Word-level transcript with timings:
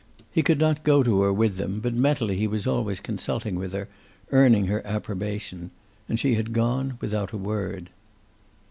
He 0.31 0.41
could 0.41 0.57
not 0.57 0.83
go 0.83 1.03
to 1.03 1.21
her 1.21 1.31
with 1.31 1.57
them, 1.57 1.79
but 1.79 1.93
mentally 1.93 2.35
he 2.35 2.47
was 2.47 2.65
always 2.65 2.99
consulting 2.99 3.53
with 3.53 3.71
her, 3.73 3.87
earning 4.31 4.65
her 4.65 4.81
approbation. 4.83 5.69
And 6.09 6.19
she 6.19 6.33
had 6.33 6.53
gone 6.53 6.97
without 6.99 7.33
a 7.33 7.37
word. 7.37 7.91